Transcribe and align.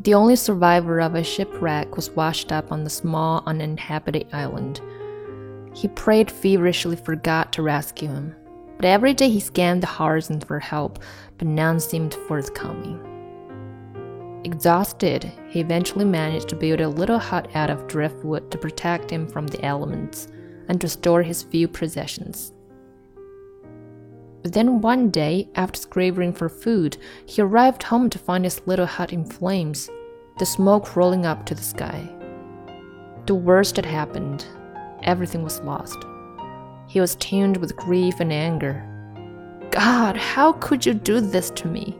The 0.00 0.14
only 0.14 0.36
survivor 0.36 1.00
of 1.00 1.14
a 1.14 1.24
shipwreck 1.24 1.96
was 1.96 2.10
washed 2.10 2.52
up 2.52 2.70
on 2.70 2.84
the 2.84 2.90
small, 2.90 3.42
uninhabited 3.46 4.28
island. 4.32 4.80
He 5.74 5.88
prayed 5.88 6.30
feverishly 6.30 6.96
for 6.96 7.16
God 7.16 7.52
to 7.52 7.62
rescue 7.62 8.08
him, 8.08 8.34
but 8.76 8.84
every 8.84 9.12
day 9.12 9.28
he 9.28 9.40
scanned 9.40 9.82
the 9.82 9.88
horizon 9.88 10.40
for 10.40 10.60
help, 10.60 11.00
but 11.36 11.48
none 11.48 11.80
seemed 11.80 12.14
forthcoming. 12.28 13.04
Exhausted, 14.44 15.32
he 15.48 15.60
eventually 15.60 16.04
managed 16.04 16.48
to 16.50 16.56
build 16.56 16.80
a 16.80 16.88
little 16.88 17.18
hut 17.18 17.48
out 17.54 17.68
of 17.70 17.88
driftwood 17.88 18.52
to 18.52 18.58
protect 18.58 19.10
him 19.10 19.26
from 19.26 19.48
the 19.48 19.62
elements 19.64 20.28
and 20.68 20.80
to 20.80 20.88
store 20.88 21.22
his 21.22 21.42
few 21.42 21.66
possessions. 21.66 22.52
Then 24.52 24.80
one 24.80 25.10
day, 25.10 25.46
after 25.56 25.78
scrambling 25.78 26.32
for 26.32 26.48
food, 26.48 26.96
he 27.26 27.42
arrived 27.42 27.82
home 27.82 28.08
to 28.08 28.18
find 28.18 28.44
his 28.44 28.66
little 28.66 28.86
hut 28.86 29.12
in 29.12 29.26
flames, 29.26 29.90
the 30.38 30.46
smoke 30.46 30.96
rolling 30.96 31.26
up 31.26 31.44
to 31.46 31.54
the 31.54 31.62
sky. 31.62 32.08
The 33.26 33.34
worst 33.34 33.76
had 33.76 33.84
happened. 33.84 34.46
Everything 35.02 35.42
was 35.42 35.60
lost. 35.60 35.98
He 36.86 36.98
was 36.98 37.16
tuned 37.16 37.58
with 37.58 37.76
grief 37.76 38.20
and 38.20 38.32
anger. 38.32 38.82
God, 39.70 40.16
how 40.16 40.54
could 40.54 40.86
you 40.86 40.94
do 40.94 41.20
this 41.20 41.50
to 41.50 41.68
me? 41.68 41.98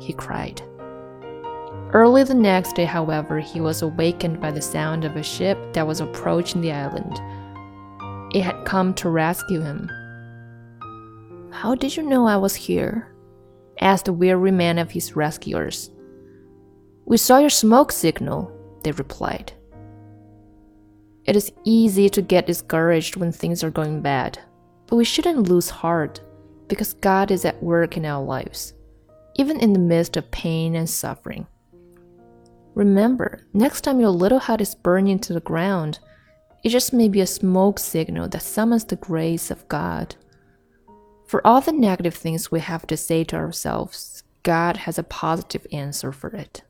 he 0.00 0.12
cried. 0.12 0.60
Early 1.92 2.24
the 2.24 2.34
next 2.34 2.74
day, 2.74 2.86
however, 2.86 3.38
he 3.38 3.60
was 3.60 3.82
awakened 3.82 4.40
by 4.40 4.50
the 4.50 4.60
sound 4.60 5.04
of 5.04 5.14
a 5.14 5.22
ship 5.22 5.56
that 5.74 5.86
was 5.86 6.00
approaching 6.00 6.60
the 6.60 6.72
island. 6.72 7.20
It 8.34 8.42
had 8.42 8.64
come 8.64 8.94
to 8.94 9.10
rescue 9.10 9.60
him. 9.60 9.88
How 11.54 11.76
did 11.76 11.96
you 11.96 12.02
know 12.02 12.26
I 12.26 12.36
was 12.36 12.56
here? 12.56 13.14
asked 13.80 14.06
the 14.06 14.12
weary 14.12 14.50
man 14.50 14.76
of 14.76 14.90
his 14.90 15.14
rescuers. 15.14 15.90
We 17.06 17.16
saw 17.16 17.38
your 17.38 17.48
smoke 17.48 17.92
signal, 17.92 18.50
they 18.82 18.90
replied. 18.90 19.52
It 21.24 21.36
is 21.36 21.52
easy 21.64 22.08
to 22.10 22.22
get 22.22 22.48
discouraged 22.48 23.16
when 23.16 23.30
things 23.30 23.62
are 23.62 23.70
going 23.70 24.02
bad, 24.02 24.38
but 24.88 24.96
we 24.96 25.04
shouldn't 25.04 25.48
lose 25.48 25.70
heart 25.70 26.20
because 26.66 26.94
God 26.94 27.30
is 27.30 27.44
at 27.44 27.62
work 27.62 27.96
in 27.96 28.04
our 28.04 28.22
lives, 28.22 28.74
even 29.36 29.60
in 29.60 29.72
the 29.72 29.78
midst 29.78 30.16
of 30.16 30.30
pain 30.32 30.74
and 30.74 30.90
suffering. 30.90 31.46
Remember, 32.74 33.46
next 33.54 33.82
time 33.82 34.00
your 34.00 34.10
little 34.10 34.40
hut 34.40 34.60
is 34.60 34.74
burning 34.74 35.20
to 35.20 35.32
the 35.32 35.40
ground, 35.40 36.00
it 36.64 36.70
just 36.70 36.92
may 36.92 37.08
be 37.08 37.20
a 37.20 37.26
smoke 37.26 37.78
signal 37.78 38.28
that 38.30 38.42
summons 38.42 38.84
the 38.84 38.96
grace 38.96 39.52
of 39.52 39.66
God. 39.68 40.16
For 41.34 41.44
all 41.44 41.60
the 41.60 41.72
negative 41.72 42.14
things 42.14 42.52
we 42.52 42.60
have 42.60 42.86
to 42.86 42.96
say 42.96 43.24
to 43.24 43.34
ourselves, 43.34 44.22
God 44.44 44.76
has 44.76 45.00
a 45.00 45.02
positive 45.02 45.66
answer 45.72 46.12
for 46.12 46.30
it. 46.30 46.62